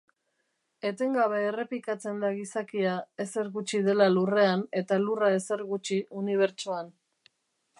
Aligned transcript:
Etengabe 0.89 1.41
errepikatzen 1.49 2.23
da 2.23 2.31
gizakia 2.37 2.93
ezer 3.25 3.51
gutxi 3.59 3.83
dela 3.89 4.09
lurrean 4.15 4.65
eta 4.81 4.99
lurra 5.03 5.31
ezer 5.41 5.65
gutxi 5.75 5.99
unibertsoan. 6.23 6.91